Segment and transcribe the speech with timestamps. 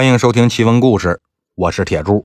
[0.00, 1.20] 欢迎收听奇闻故事，
[1.54, 2.24] 我是铁柱。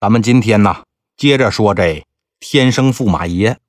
[0.00, 2.06] 咱们今天呢，接着说这
[2.40, 3.60] 天生驸马爷。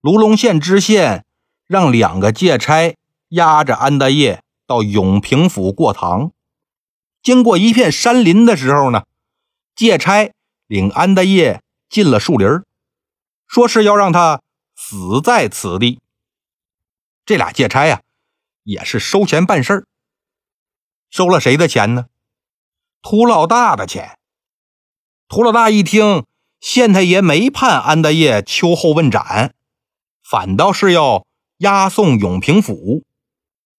[0.00, 1.26] 卢龙县知县
[1.66, 2.94] 让两个借差
[3.30, 6.30] 押着安大业到永平府过堂。
[7.24, 9.02] 经过一片山林的时候呢，
[9.74, 10.32] 借差
[10.68, 12.46] 领安大业进了树林，
[13.48, 14.42] 说是要让他
[14.76, 15.98] 死在此地。
[17.26, 18.00] 这俩借差呀，
[18.62, 19.86] 也是收钱办事儿。
[21.10, 22.06] 收了谁的钱呢？
[23.02, 24.18] 涂老大的钱。
[25.28, 26.24] 涂老大一听，
[26.60, 29.54] 县太爷没判安大业秋后问斩，
[30.22, 31.26] 反倒是要
[31.58, 33.04] 押送永平府，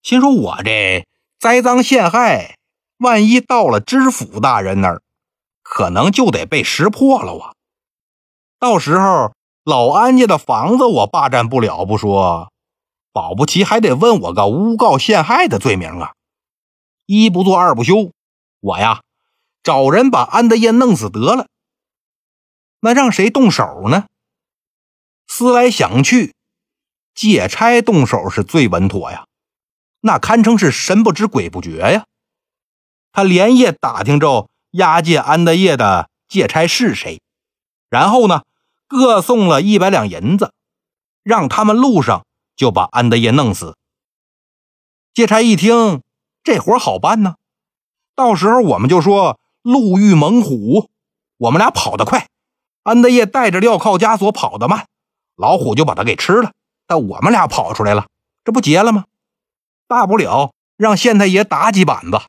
[0.02, 1.06] 心说：“我这
[1.38, 2.56] 栽赃陷害，
[2.98, 5.02] 万一到了知府大人那儿，
[5.62, 7.34] 可能就得被识破了。
[7.34, 7.56] 我
[8.58, 9.32] 到时候
[9.64, 12.52] 老安家的房子我霸占不了不说，
[13.12, 16.12] 保不齐还得问我个诬告陷害的罪名啊！”
[17.12, 18.14] 一不做二不休，
[18.60, 19.02] 我呀
[19.62, 21.46] 找人把安德业弄死得了。
[22.80, 24.06] 那让谁动手呢？
[25.26, 26.34] 思来想去，
[27.14, 29.26] 借差动手是最稳妥呀，
[30.00, 32.06] 那堪称是神不知鬼不觉呀。
[33.12, 37.20] 他连夜打听着押解安德业的借差是谁，
[37.90, 38.44] 然后呢
[38.86, 40.54] 各送了一百两银子，
[41.22, 42.24] 让他们路上
[42.56, 43.76] 就把安德业弄死。
[45.12, 46.00] 借差一听。
[46.44, 47.36] 这活好办呢，
[48.14, 50.90] 到时候我们就说路遇猛虎，
[51.36, 52.26] 我们俩跑得快，
[52.82, 54.86] 安德业带着镣铐枷锁跑得慢，
[55.36, 56.52] 老虎就把他给吃了。
[56.86, 58.08] 但我们俩跑出来了，
[58.44, 59.04] 这不结了吗？
[59.86, 62.20] 大不了让县太爷打几板子，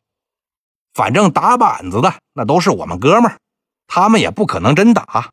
[0.93, 3.39] 反正打板子的那都是我们哥们儿，
[3.87, 5.31] 他们也不可能真打。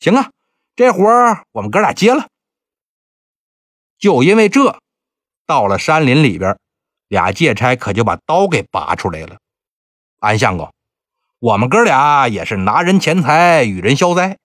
[0.00, 0.30] 行啊，
[0.74, 1.08] 这活
[1.52, 2.26] 我们哥俩接了。
[3.98, 4.80] 就因为这，
[5.46, 6.58] 到了山林里边。
[7.14, 9.38] 俩借差可就把刀给拔出来了。
[10.18, 10.74] 安相公，
[11.38, 14.38] 我们哥俩也是拿人钱财与人消灾，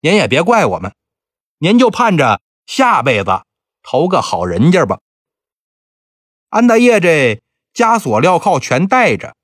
[0.00, 0.92] 您也别怪我们，
[1.58, 3.42] 您就盼着下辈子
[3.82, 4.98] 投个好人家吧。
[6.48, 7.40] 安大业这
[7.72, 9.36] 枷锁镣铐全带着，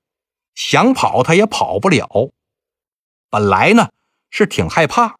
[0.53, 2.31] 想跑他也跑不了。
[3.29, 3.91] 本来呢
[4.29, 5.15] 是挺害怕，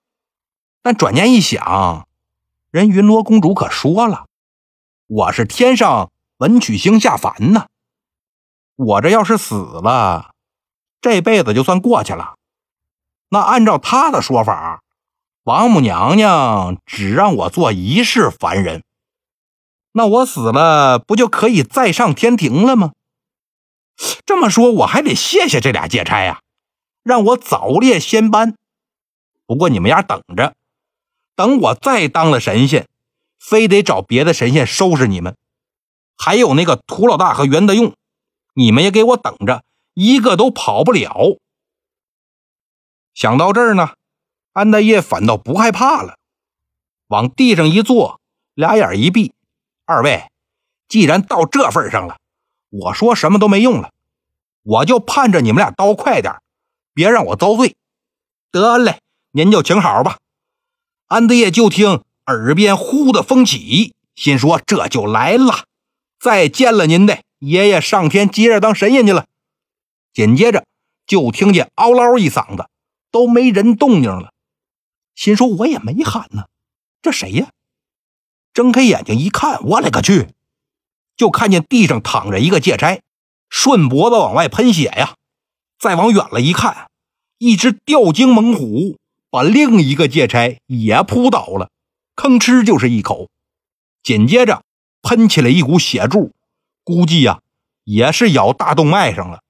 [0.81, 2.09] 但转念一想，
[2.71, 4.27] 人云罗公主可说了，
[5.07, 6.11] 我是天上。
[6.37, 7.67] 文曲星下凡呢，
[8.75, 10.33] 我这要是死了，
[11.01, 12.35] 这辈子就算过去了。
[13.29, 14.83] 那按照他的说法，
[15.43, 18.83] 王母娘娘只让我做一世凡人，
[19.93, 22.91] 那我死了不就可以再上天庭了吗？
[24.23, 26.41] 这么说，我还得谢谢这俩借差呀，
[27.01, 28.55] 让我早列仙班。
[29.47, 30.53] 不过你们丫等着，
[31.35, 32.87] 等我再当了神仙，
[33.39, 35.35] 非得找别的神仙收拾你们。
[36.17, 37.95] 还有那个涂老大和袁德用，
[38.53, 39.63] 你们也给我等着，
[39.93, 41.37] 一个都跑不了。
[43.13, 43.91] 想到这儿呢，
[44.53, 46.17] 安大业反倒不害怕了，
[47.07, 48.19] 往地上一坐，
[48.53, 49.33] 俩眼一闭。
[49.85, 50.29] 二位，
[50.87, 52.17] 既然到这份上了，
[52.69, 53.91] 我说什么都没用了，
[54.63, 56.41] 我就盼着你们俩刀快点，
[56.93, 57.75] 别让我遭罪。
[58.51, 58.99] 得嘞，
[59.31, 60.17] 您就请好吧。
[61.05, 65.66] 安大业就听耳边呼的风起，心说这就来了。
[66.19, 69.25] 再见了您的爷爷上天接着当神仙去了。
[70.13, 70.65] 紧接着
[71.05, 72.67] 就听见嗷唠一嗓子，
[73.11, 74.33] 都没人动静了。
[75.15, 76.47] 心说我也没喊呢，
[77.01, 77.49] 这谁呀？
[78.53, 80.29] 睁开眼睛一看，我勒个去！
[81.15, 83.01] 就看见地上躺着一个戒差，
[83.49, 85.15] 顺脖子往外喷血呀。
[85.79, 86.89] 再往远了一看，
[87.37, 88.97] 一只吊睛猛虎
[89.29, 91.69] 把另一个戒差也扑倒了，
[92.15, 93.29] 吭哧就是一口。
[94.01, 94.63] 紧接着。
[95.07, 96.33] 喷起来一股血柱，
[96.83, 97.39] 估计呀
[97.85, 99.41] 也是咬大动脉上了。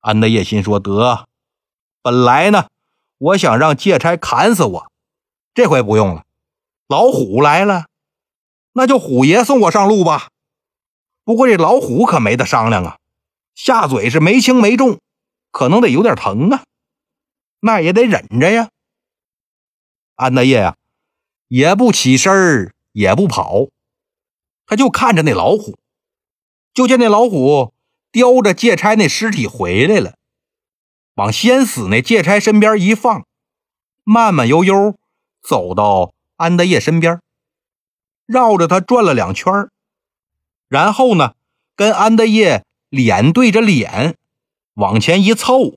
[0.00, 1.28] 安德业心说：“得，
[2.00, 2.68] 本来呢，
[3.18, 4.90] 我想让借差砍死我，
[5.52, 6.24] 这回不用了。
[6.88, 7.84] 老虎来了，
[8.72, 10.30] 那就虎爷送我上路吧。
[11.22, 12.96] 不过这老虎可没得商量啊，
[13.54, 15.00] 下嘴是没轻没重，
[15.50, 16.64] 可能得有点疼啊，
[17.60, 18.70] 那也得忍着呀。”
[20.16, 20.76] 安德业呀，
[21.48, 23.66] 也不起身也不跑。
[24.66, 25.78] 他就看着那老虎，
[26.74, 27.72] 就见那老虎
[28.10, 30.16] 叼着借差那尸体回来了，
[31.14, 33.24] 往先死那借差身边一放，
[34.02, 34.98] 慢慢悠悠
[35.40, 37.20] 走到安德业身边，
[38.26, 39.70] 绕着他转了两圈
[40.68, 41.34] 然后呢，
[41.76, 44.16] 跟安德业脸对着脸
[44.74, 45.76] 往前一凑，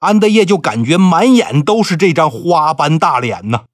[0.00, 3.64] 安德业就感觉满眼都是这张花斑大脸呐。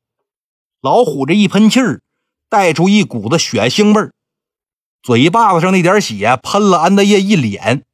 [0.81, 2.03] 老虎这一喷气儿。
[2.48, 4.12] 带出一股子血腥味儿，
[5.02, 7.84] 嘴巴子上那点血喷了安德业一脸，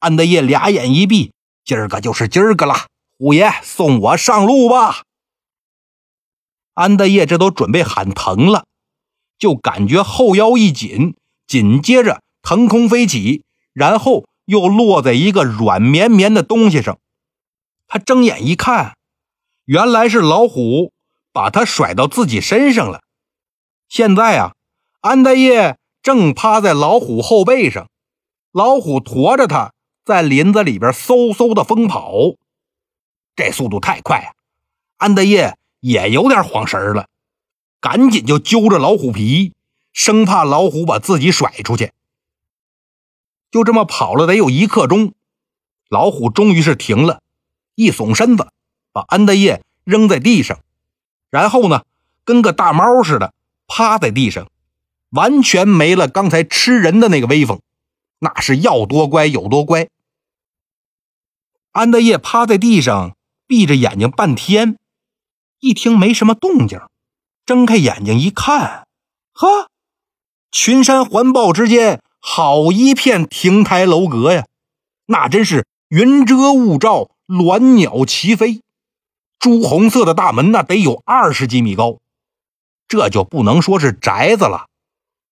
[0.00, 1.32] 安德业俩眼一闭，
[1.64, 2.86] 今儿个就是今儿个了，
[3.18, 5.02] 虎爷送我上路吧。
[6.74, 8.64] 安德业这都准备喊疼了，
[9.38, 11.16] 就感觉后腰一紧，
[11.46, 13.42] 紧接着腾空飞起，
[13.72, 16.98] 然后又落在一个软绵绵的东西上。
[17.88, 18.96] 他睁眼一看，
[19.64, 20.92] 原来是老虎
[21.32, 23.02] 把他甩到自己身上了。
[23.88, 24.54] 现在啊，
[25.00, 27.88] 安德业正趴在老虎后背上，
[28.52, 29.72] 老虎驮着他
[30.04, 32.12] 在林子里边嗖嗖的疯跑，
[33.34, 34.34] 这速度太快啊！
[34.98, 37.08] 安德业也有点晃神了，
[37.80, 39.54] 赶紧就揪着老虎皮，
[39.94, 41.92] 生怕老虎把自己甩出去。
[43.50, 45.14] 就这么跑了得有一刻钟，
[45.88, 47.22] 老虎终于是停了，
[47.74, 48.48] 一耸身子，
[48.92, 50.58] 把安德业扔在地上，
[51.30, 51.84] 然后呢，
[52.24, 53.32] 跟个大猫似的。
[53.68, 54.50] 趴在地上，
[55.10, 57.60] 完全没了刚才吃人的那个威风，
[58.18, 59.88] 那是要多乖有多乖。
[61.70, 63.16] 安德业趴在地上，
[63.46, 64.76] 闭着眼睛半天，
[65.60, 66.80] 一听没什么动静，
[67.46, 68.88] 睁开眼睛一看，
[69.32, 69.68] 呵，
[70.50, 74.46] 群山环抱之间，好一片亭台楼阁呀，
[75.06, 78.62] 那真是云遮雾罩，鸾鸟齐飞。
[79.38, 81.98] 朱红色的大门那得有二十几米高。
[82.88, 84.68] 这就不能说是宅子了，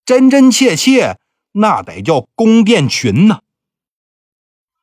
[0.04, 1.18] 真真切切
[1.52, 3.40] 那得叫宫殿群呢。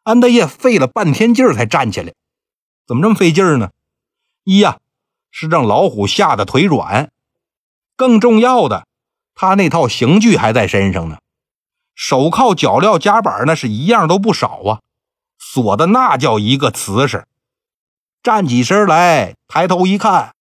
[0.02, 2.14] 安德烈费了半天劲儿才站起来，
[2.86, 3.70] 怎么这么费劲儿呢？
[4.44, 4.80] 一呀
[5.32, 7.12] 是让老虎吓得腿软，
[7.96, 8.86] 更重要的，
[9.36, 11.20] 他那套刑具还在身上呢，
[11.96, 14.82] 手铐、脚镣、夹板那是一样都不少啊，
[15.38, 17.26] 锁的那叫一个瓷实。
[18.22, 20.34] 站起身来，抬头一看，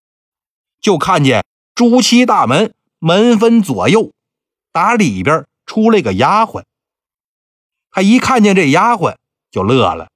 [0.81, 1.45] 就看见。
[1.75, 4.13] 朱漆大门，门分左右，
[4.73, 6.65] 打里边出来个丫鬟。
[7.91, 9.17] 他一看见这丫鬟
[9.51, 10.11] 就乐了，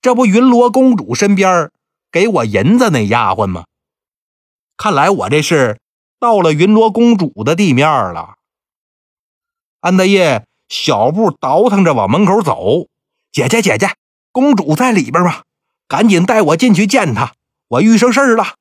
[0.00, 1.70] 这不云罗公主身边
[2.10, 3.64] 给我银子那丫鬟吗？
[4.76, 5.80] 看来我这是
[6.18, 8.36] 到了云罗公主的地面了。
[9.80, 12.88] 安德业小步倒腾着往门口走，
[13.30, 13.94] 姐姐姐姐，
[14.32, 15.42] 公主在里边吗？
[15.86, 17.34] 赶紧带我进去见她，
[17.68, 18.56] 我遇上事儿了。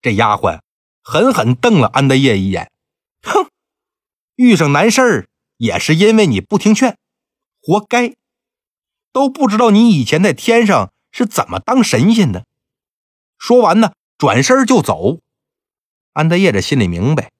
[0.00, 0.60] 这丫鬟。
[1.10, 2.70] 狠狠瞪了安德业一眼，
[3.22, 3.50] 哼，
[4.36, 6.96] 遇上难事儿也是因为你不听劝，
[7.60, 8.14] 活该！
[9.10, 12.46] 都不知道你以前在天上是怎么当神仙的。
[13.38, 15.18] 说完呢，转身就走。
[16.12, 17.32] 安德业这心里明白，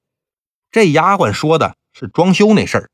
[0.72, 2.90] 这丫鬟说的是装修那事儿，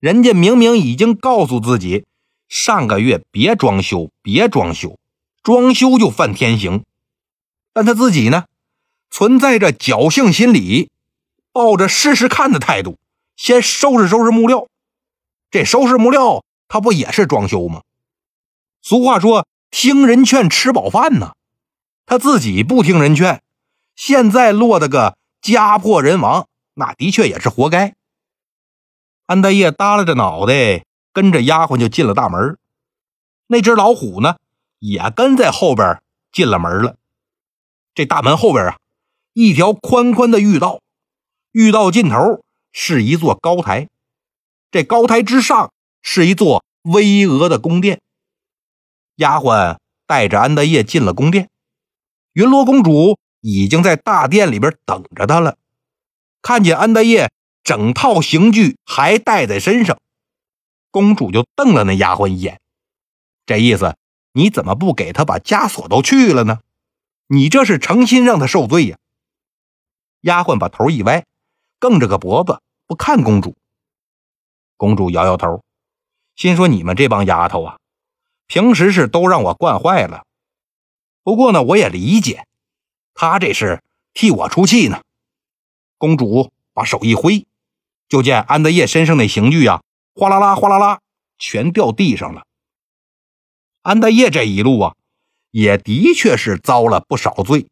[0.00, 2.04] 人家明明已经告诉自己，
[2.48, 4.98] 上个月别装修，别装修，
[5.44, 6.84] 装修就犯天刑，
[7.72, 8.46] 但他自己呢？
[9.10, 10.90] 存在着侥幸心理，
[11.52, 12.98] 抱着试试看的态度，
[13.36, 14.66] 先收拾收拾木料。
[15.50, 17.82] 这收拾木料，他不也是装修吗？
[18.82, 21.32] 俗话说“听人劝，吃饱饭”呢。
[22.04, 23.42] 他自己不听人劝，
[23.94, 27.94] 现在落得个家破人亡，那的确也是活该。
[29.26, 32.58] 安德业耷拉着脑袋，跟着丫鬟就进了大门。
[33.48, 34.36] 那只老虎呢，
[34.78, 36.00] 也跟在后边
[36.30, 36.96] 进了门了。
[37.94, 38.76] 这大门后边啊。
[39.38, 40.80] 一条宽宽的御道，
[41.52, 42.42] 御道尽头
[42.72, 43.90] 是一座高台，
[44.70, 48.00] 这高台之上是一座巍峨的宫殿。
[49.16, 49.76] 丫鬟
[50.06, 51.50] 带着安德业进了宫殿，
[52.32, 55.58] 云罗公主已经在大殿里边等着他了。
[56.40, 57.30] 看见安德业
[57.62, 59.98] 整套刑具还带在身上，
[60.90, 62.58] 公主就瞪了那丫鬟一眼，
[63.44, 63.98] 这意思
[64.32, 66.60] 你怎么不给他把枷锁都去了呢？
[67.26, 68.96] 你这是诚心让他受罪呀！
[70.26, 71.24] 丫鬟把头一歪，
[71.78, 73.56] 梗着个脖子不看公主。
[74.76, 75.62] 公主摇摇头，
[76.34, 77.78] 心说：“你们这帮丫头啊，
[78.48, 80.26] 平时是都让我惯坏了。
[81.22, 82.44] 不过呢，我也理解，
[83.14, 85.00] 她这是替我出气呢。”
[85.96, 87.46] 公主把手一挥，
[88.08, 89.80] 就见安德业身上那刑具呀，
[90.16, 90.98] 哗啦啦、哗啦啦，
[91.38, 92.44] 全掉地上了。
[93.82, 94.96] 安德业这一路啊，
[95.52, 97.68] 也的确是遭了不少罪。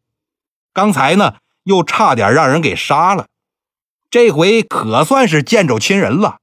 [0.71, 1.35] 刚才呢。
[1.65, 3.27] 又差点让人给杀了，
[4.09, 6.39] 这回可算是见着亲人了。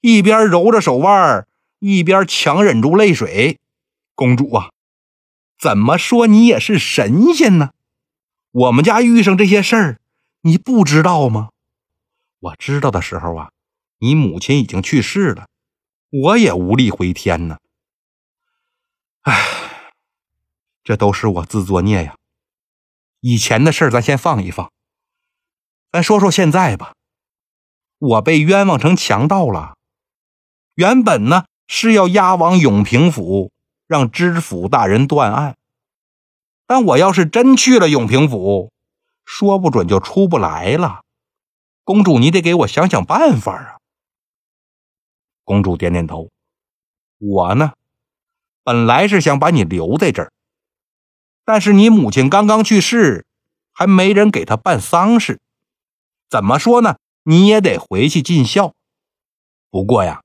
[0.00, 1.46] 一边揉着手腕，
[1.78, 3.60] 一边强忍住泪水。
[4.14, 4.70] 公主啊，
[5.58, 7.70] 怎么说你也是神仙呢？
[8.50, 10.00] 我们家遇上这些事儿，
[10.40, 11.50] 你不知道吗？
[12.38, 13.50] 我知道的时候啊，
[13.98, 15.48] 你母亲已经去世了，
[16.10, 17.58] 我也无力回天呢。
[19.22, 19.92] 唉，
[20.82, 22.16] 这都是我自作孽呀。
[23.20, 24.70] 以前的事咱先放一放，
[25.90, 26.94] 咱说说现在吧。
[27.98, 29.76] 我被冤枉成强盗了，
[30.74, 33.50] 原本呢是要押往永平府，
[33.86, 35.56] 让知府大人断案。
[36.66, 38.70] 但我要是真去了永平府，
[39.24, 41.02] 说不准就出不来了。
[41.84, 43.78] 公主，你得给我想想办法啊！
[45.44, 46.28] 公主点点头。
[47.18, 47.72] 我呢，
[48.62, 50.32] 本来是想把你留在这儿，
[51.46, 53.24] 但是你母亲刚刚去世，
[53.72, 55.40] 还没人给她办丧事。
[56.28, 56.96] 怎么说呢？
[57.22, 58.74] 你也得回去尽孝。
[59.70, 60.22] 不过呀，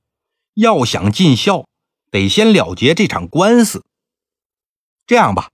[0.55, 1.65] 要想尽孝，
[2.09, 3.85] 得先了结这场官司。
[5.05, 5.49] 这样吧。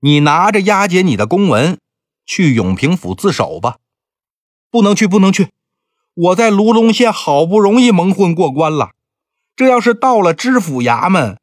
[0.00, 1.78] 你拿着押解你的公文
[2.26, 3.76] 去永平府自首吧，
[4.70, 5.50] 不能去，不能去！
[6.14, 8.90] 我在卢龙县好不容易蒙混过关了，
[9.54, 11.38] 这要是到了知府衙门，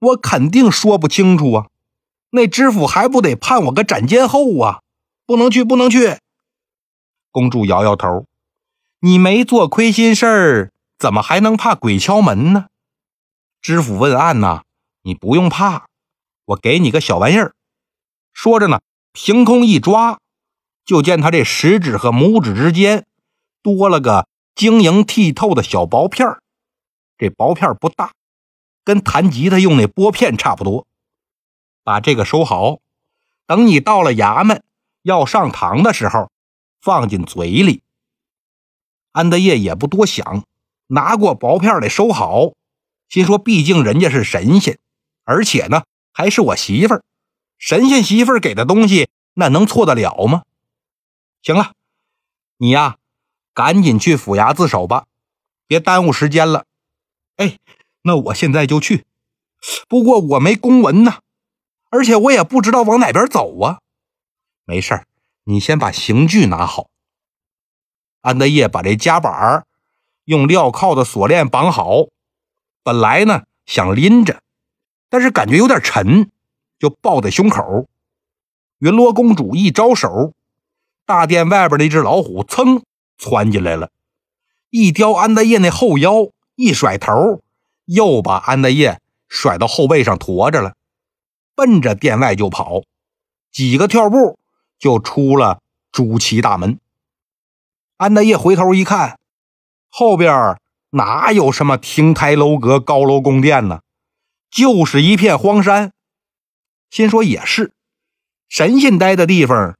[0.00, 1.66] 我肯定说不清楚啊！
[2.30, 4.80] 那知府还不得判我个斩监候啊！
[5.26, 6.18] 不能去，不能去！
[7.30, 8.26] 公主摇摇头，
[9.00, 12.66] 你没做亏心事儿，怎么还能怕鬼敲门呢？
[13.60, 14.62] 知府问案呐，
[15.02, 15.86] 你不用怕，
[16.46, 17.54] 我给你个小玩意儿。
[18.32, 18.80] 说着呢，
[19.12, 20.18] 凭空一抓，
[20.84, 23.06] 就见他这食指和拇指之间
[23.62, 26.26] 多了个晶莹剔透的小薄片
[27.18, 28.12] 这薄片不大，
[28.84, 30.86] 跟弹吉他用那拨片差不多。
[31.90, 32.78] 把这个收好，
[33.46, 34.62] 等你到了衙门
[35.02, 36.30] 要上堂的时候，
[36.80, 37.82] 放进嘴里。
[39.10, 40.44] 安德业也不多想，
[40.86, 42.52] 拿过薄片来收好，
[43.08, 44.78] 心说：毕竟人家是神仙，
[45.24, 45.82] 而且呢，
[46.12, 47.02] 还是我媳妇儿。
[47.58, 50.44] 神仙媳妇儿给的东西，那能错得了吗？
[51.42, 51.72] 行了，
[52.58, 52.98] 你呀，
[53.52, 55.06] 赶紧去府衙自首吧，
[55.66, 56.66] 别耽误时间了。
[57.34, 57.58] 哎，
[58.02, 59.06] 那我现在就去。
[59.88, 61.18] 不过我没公文呢，
[61.90, 63.80] 而且我也不知道往哪边走啊。
[64.64, 65.04] 没事
[65.44, 66.88] 你先把刑具拿好。
[68.22, 69.66] 安德业把这夹板
[70.24, 72.06] 用镣铐的锁链绑好，
[72.82, 74.40] 本来呢想拎着，
[75.08, 76.30] 但是感觉有点沉。
[76.78, 77.90] 就抱在胸口，
[78.78, 80.32] 云罗公主一招手，
[81.04, 82.80] 大殿外边那只老虎噌
[83.18, 83.90] 窜进来了，
[84.70, 87.42] 一叼安德业那后腰，一甩头，
[87.84, 90.74] 又把安德业甩到后背上驮着了，
[91.60, 92.84] 奔着殿外就跑，
[93.52, 94.38] 几个跳步
[94.78, 95.60] 就出了
[95.92, 96.80] 朱漆大门。
[97.98, 99.18] 安德业回头一看，
[99.90, 100.58] 后边
[100.92, 103.82] 哪有什么亭台楼阁、高楼宫殿呢？
[104.50, 105.92] 就是一片荒山。
[106.88, 107.74] 心说也是，
[108.48, 109.76] 神仙待的地方，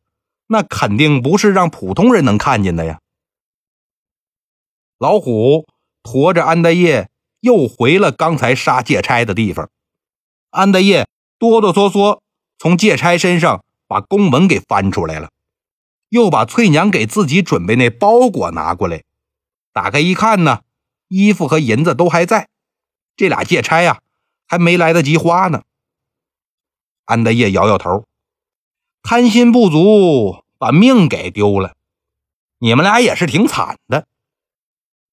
[0.48, 3.00] 那肯定不是让普通人能看见的呀。
[4.98, 5.66] 老虎
[6.02, 7.08] 驮着安德业
[7.40, 9.70] 又回了刚才杀借差的地方。
[10.50, 11.08] 安德业
[11.40, 12.20] 哆哆嗦嗦
[12.58, 15.30] 从借差身上把公文给翻出来了，
[16.10, 19.04] 又把翠娘给自己准备那包裹拿过来，
[19.72, 20.60] 打开一看呢，
[21.08, 22.50] 衣服和银子都还在，
[23.16, 24.02] 这俩借差呀
[24.46, 25.62] 还没来得及花呢。
[27.06, 28.04] 安德业摇摇头，
[29.02, 31.74] 贪心不足，把命给丢了。
[32.58, 34.06] 你们俩也是挺惨的。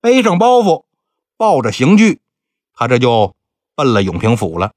[0.02, 0.84] 背上包袱，
[1.38, 2.20] 抱着刑具，
[2.74, 3.34] 他这就
[3.76, 4.74] 奔了永平府了。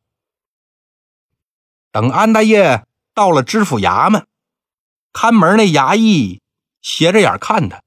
[1.92, 4.26] 等安大业到了知府衙门，
[5.12, 6.42] 看门那衙役
[6.80, 7.82] 斜着眼看他：“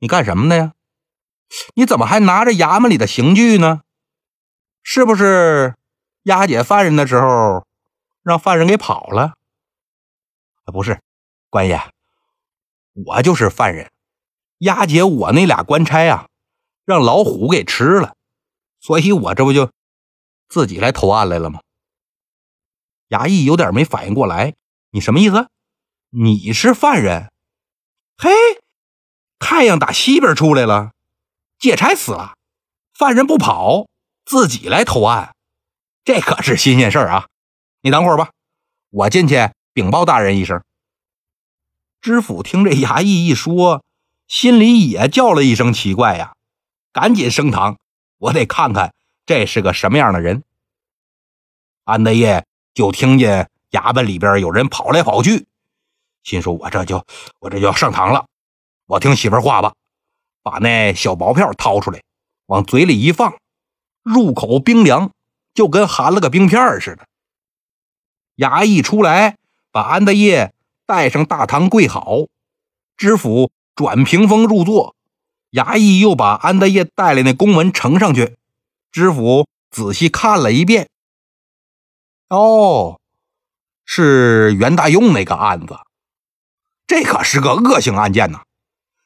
[0.00, 0.72] 你干什么呢呀？
[1.74, 3.82] 你怎么还拿着衙门里的刑具呢？
[4.82, 5.76] 是不是
[6.22, 7.66] 押解犯人的时候？”
[8.22, 9.34] 让犯人给跑了？
[10.66, 11.02] 不是，
[11.50, 11.90] 官爷，
[12.92, 13.90] 我就是犯人。
[14.58, 16.28] 押解我那俩官差啊，
[16.84, 18.14] 让老虎给吃了，
[18.78, 19.72] 所以我这不就
[20.48, 21.62] 自己来投案来了吗？
[23.12, 24.54] 衙役有点没反应过来，
[24.90, 25.48] 你什么意思？
[26.08, 27.30] 你是犯人？
[28.16, 28.30] 嘿，
[29.38, 30.92] 太阳打西边出来了，
[31.58, 32.36] 借差死了，
[32.94, 33.86] 犯人不跑，
[34.24, 35.34] 自己来投案，
[36.04, 37.28] 这可是新鲜事儿啊！
[37.82, 38.30] 你等会儿吧，
[38.88, 40.62] 我进去禀报大人一声。
[42.00, 43.84] 知府听这衙役一说，
[44.26, 46.34] 心里也叫了一声奇怪呀，
[46.92, 47.78] 赶紧升堂，
[48.16, 48.94] 我得看看
[49.26, 50.42] 这是个什么样的人。
[51.84, 55.46] 安德业就听见衙门里边有人跑来跑去，
[56.22, 57.04] 心说：“我这就
[57.40, 58.26] 我这就要上堂了，
[58.86, 59.74] 我听媳妇话吧。”
[60.44, 62.02] 把那小薄片掏出来，
[62.46, 63.34] 往嘴里一放，
[64.02, 65.12] 入口冰凉，
[65.54, 67.06] 就跟含了个冰片似的。
[68.36, 69.36] 衙役出来，
[69.70, 70.52] 把安德业
[70.84, 72.26] 带上大堂跪好。
[72.96, 74.96] 知府转屏风入座，
[75.52, 78.36] 衙役又把安德业带来那公文呈上去。
[78.90, 80.88] 知府仔细看了一遍，
[82.32, 82.98] 哦，
[83.84, 85.76] 是袁大用那个案子，
[86.86, 88.44] 这可是个恶性案件呐，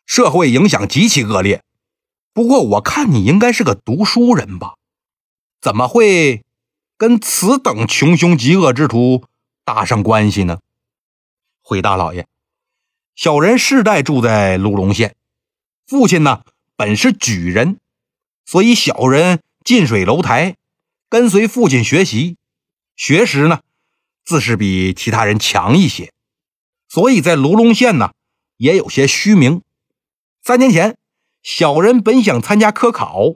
[0.06, 1.64] 社会影响极其恶劣。
[2.32, 4.74] 不过我看你应该是个读书人吧？
[5.60, 6.44] 怎么会
[6.96, 9.24] 跟此等穷凶极恶之徒
[9.64, 10.60] 搭上关系呢？
[11.62, 12.28] 回大老爷，
[13.16, 15.16] 小人世代住在卢龙县，
[15.84, 16.44] 父亲呢
[16.76, 17.80] 本是举人，
[18.44, 20.54] 所以小人近水楼台，
[21.08, 22.36] 跟随父亲学习，
[22.96, 23.60] 学识呢
[24.24, 26.12] 自是比其他人强一些，
[26.88, 28.12] 所以在卢龙县呢
[28.56, 29.62] 也有些虚名。
[30.42, 30.96] 三年前，
[31.42, 33.34] 小人本想参加科考，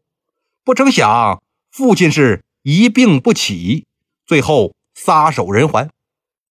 [0.65, 3.87] 不成想父亲是一病不起，
[4.27, 5.91] 最后撒手人寰，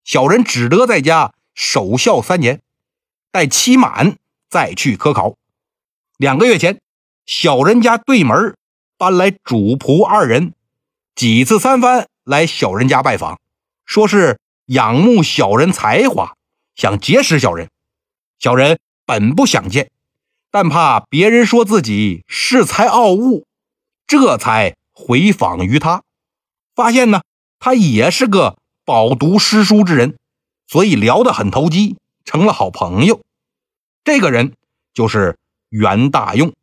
[0.03, 2.61] 小人只得在家守孝三年，
[3.31, 4.17] 待期满
[4.49, 5.35] 再去科考。
[6.17, 6.81] 两个月前，
[7.25, 8.57] 小人家对门
[8.97, 10.53] 搬来主仆二人，
[11.15, 13.39] 几次三番来小人家拜访，
[13.86, 16.36] 说是仰慕小人才华，
[16.75, 17.71] 想结识小人。
[18.38, 19.89] 小人本不想见。
[20.51, 23.48] 但怕别人说自己恃才傲物，
[24.05, 26.03] 这才回访于他。
[26.75, 27.24] 发现呢，
[27.57, 30.15] 他也是个饱读诗书之人，
[30.67, 33.21] 所以聊得很投机，成了好朋友。
[34.03, 34.53] 这个人
[34.93, 36.53] 就是袁大用。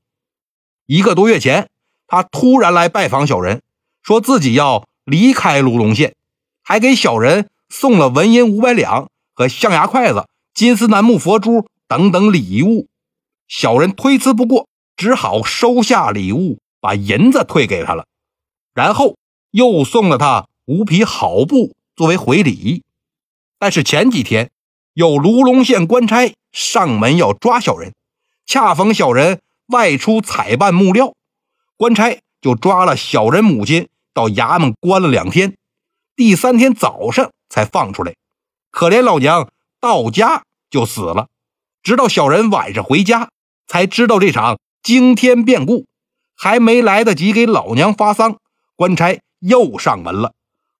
[0.87, 1.69] 一个多月前，
[2.07, 3.63] 他突然来拜访小人，
[4.03, 6.15] 说自己要离开卢龙县，
[6.63, 12.89] 还给小人送了纹银五百两和象牙筷子、金丝楠木佛珠等等礼物。
[13.47, 18.07] 小人推辞不过，只好收下礼物，把银子退给他了，
[18.75, 19.17] 然后
[19.53, 22.83] 又送了他五匹好布作为回礼。
[23.61, 24.51] 但是前几天
[24.95, 27.95] 有卢龙县官差上门要抓小人，
[28.45, 31.15] 恰逢小人外出采办木料，
[31.77, 35.57] 官差就抓了小人母亲到衙门关了两天，
[36.17, 38.15] 第三天早上才放出来。
[38.71, 41.29] 可怜老娘到家就死了，
[41.83, 43.29] 直到小人晚上回家。
[43.69, 45.87] 才知道这场惊天变故，
[46.35, 48.37] 还没来得及给老娘发丧，
[48.75, 50.33] 官差又上门了。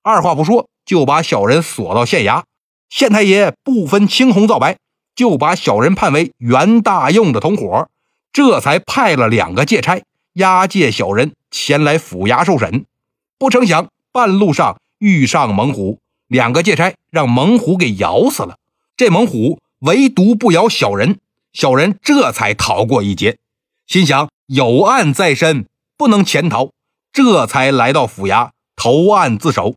[0.03, 2.45] 二话不说，就把小人锁到县衙。
[2.89, 4.79] 县太爷不分青红皂白，
[5.15, 7.89] 就把小人判为袁大用的同伙，
[8.33, 10.01] 这才派了两个借差
[10.35, 12.87] 押解小人前来府衙受审。
[13.39, 18.59] 不成想，半路上遇上猛虎，两个借差让猛虎给咬死了。
[18.97, 21.19] 这猛虎唯独不咬小人。
[21.53, 23.39] 小人这才逃过一劫，
[23.87, 26.71] 心想有案在身，不能潜逃，
[27.13, 29.77] 这才来到府衙投案自首。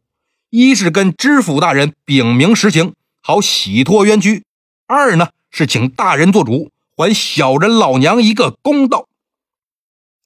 [0.49, 4.41] 一是跟知府大人禀明实情，好洗脱冤屈；
[4.87, 9.07] 二呢是请大人做主，还小人老娘一个公道。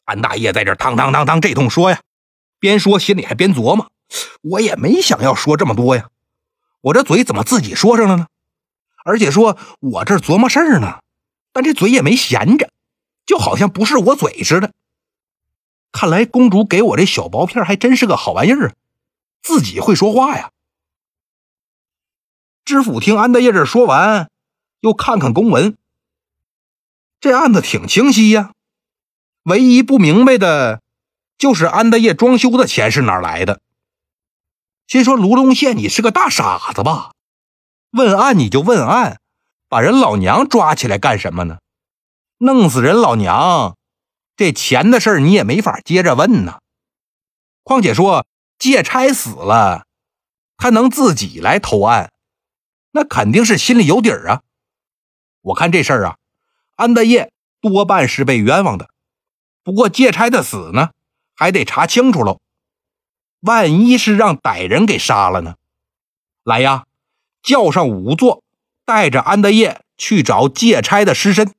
[0.06, 2.02] 安大爷在这当当当当这通说呀，
[2.64, 3.92] 边说心里还边琢磨：
[4.42, 6.10] 我也没想要说这么多呀，
[6.80, 8.28] 我这嘴怎么自己说上了呢？
[9.04, 11.02] 而且说我这琢磨事儿呢。
[11.52, 12.72] 但这嘴也没闲着，
[13.26, 14.72] 就好像不是我嘴似的。
[15.92, 18.74] 看来公主给我这小薄片还真是个好玩意儿，
[19.42, 20.52] 自己会说话呀。
[22.64, 24.30] 知府听安大业这说完，
[24.80, 25.76] 又看看公文，
[27.20, 28.54] 这案子挺清晰呀。
[29.44, 30.82] 唯一不明白的，
[31.38, 33.62] 就是安大业装修的钱是哪来的。
[34.88, 37.12] 心说卢龙县，你是个大傻子吧？
[37.92, 39.20] 问案你就问案。
[39.70, 41.58] 把人老娘抓起来干什么呢？
[42.38, 43.76] 弄死人老娘，
[44.36, 46.60] 这钱的事你也没法接着问呢。
[47.64, 48.28] 况且说
[48.60, 49.88] 借差死了，
[50.58, 52.12] 他能自己来投案，
[52.92, 54.42] 那肯定是心里有底儿啊。
[55.42, 56.18] 我看这事儿啊，
[56.76, 58.92] 安大业多半是被冤枉的。
[59.64, 60.92] 不过借差的死呢，
[61.44, 62.40] 还得查清楚喽。
[63.42, 65.56] 万一是让歹人给杀了呢？
[66.46, 66.86] 来呀，
[67.42, 68.42] 叫上仵作。
[68.86, 71.54] 带着安德业去找借差的尸身，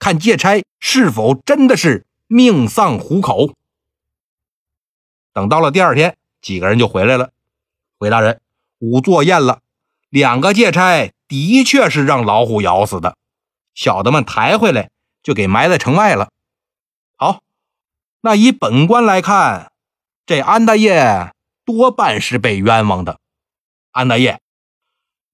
[0.00, 3.52] 看借差是否真的是命丧虎口。
[5.32, 7.30] 等到了第二天，几个人就回来了。
[7.98, 8.40] 回大人，
[8.80, 9.60] 仵作验了，
[10.08, 13.16] 两个借差的确是让老虎咬死的。
[13.74, 14.90] 小的们抬回来
[15.22, 16.30] 就给埋在城外了。
[17.16, 17.40] 好，
[18.28, 19.72] 那以本官来看，
[20.26, 21.32] 这安大业
[21.64, 23.20] 多半是被冤枉的。
[23.92, 24.42] 安大业，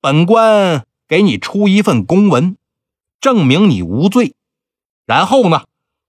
[0.00, 0.86] 本官。
[1.08, 2.56] 给你出一份公文，
[3.20, 4.34] 证明你无罪，
[5.04, 5.64] 然后呢，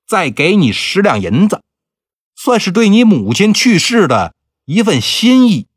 [0.08, 1.62] 再给你十两银子，
[2.34, 5.68] 算是对你母亲去世的一份心意。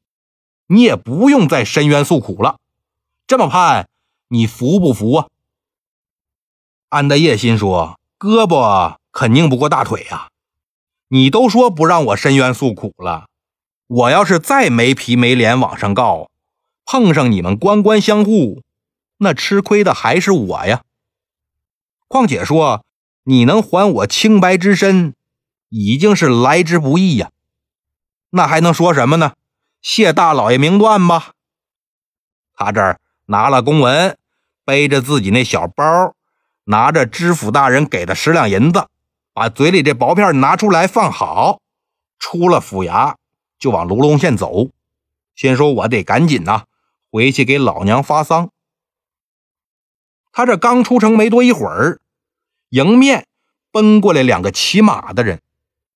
[0.68, 2.58] 你也不用再申冤诉苦了。
[3.26, 3.88] 这么判，
[4.28, 5.28] 你服不服啊？
[6.90, 10.28] 安大业心说：“胳膊肯定不过大腿呀！
[11.08, 13.28] 你都说不让我申冤诉苦了，
[13.86, 16.30] 我要是再没皮没脸往上告，
[16.84, 18.62] 碰上你们官官相护。”
[19.20, 20.82] 那吃亏的还是我呀。
[22.06, 22.84] 况且说
[23.24, 25.12] 你能还我清白之身，
[25.70, 27.30] 已经是来之不易呀。
[28.30, 29.32] 那还能说什么呢？
[29.82, 31.32] 谢大老爷明断吧。
[32.54, 34.16] 他这儿拿了公文，
[34.64, 36.14] 背着自己那小包，
[36.64, 38.86] 拿着知府大人给的十两银子，
[39.38, 41.60] 把嘴里这薄片拿出来放好，
[42.18, 43.14] 出了府衙
[43.56, 44.70] 就往卢龙县走。
[45.36, 46.64] 先说我得赶紧呐，
[47.12, 48.50] 回去给老娘发丧。
[50.32, 52.00] 他这刚出城没多一会儿，
[52.70, 53.28] 迎面
[53.70, 55.40] 奔过来两个骑马的人，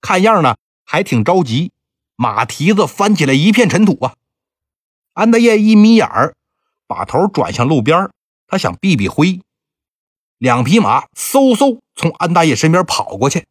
[0.00, 1.72] 看样呢还挺着急，
[2.14, 4.14] 马蹄子翻起来一片尘土啊。
[5.14, 6.36] 安德业一眯眼儿。
[6.86, 8.08] 把头转向路边，
[8.46, 9.40] 他想避避灰。
[10.42, 13.46] 两匹马嗖嗖从安大爷身边跑过去，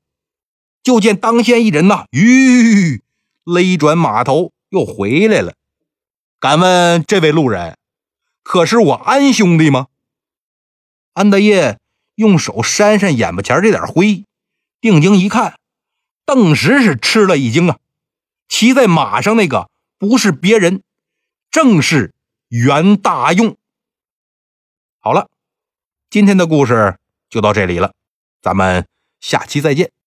[0.84, 3.02] 就见当先一人呐，吁，
[3.46, 5.54] 勒转马头又回来了。
[6.38, 7.78] 敢问这位路人，
[8.44, 9.88] 可是我安兄弟吗？
[11.14, 11.80] 安大爷
[12.16, 14.26] 用手扇扇眼巴前这点灰，
[14.82, 15.58] 定睛一看，
[16.26, 17.80] 顿时是吃了一惊啊！
[18.50, 20.84] 骑在马上那个不是别人，
[21.50, 22.14] 正是。
[22.50, 23.56] 袁大用，
[25.00, 25.30] 好了，
[26.12, 26.98] 今天的故事
[27.30, 27.94] 就到这里了，
[28.42, 28.86] 咱们
[29.22, 29.92] 下期再见。